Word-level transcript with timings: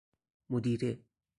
مدیره 0.49 1.03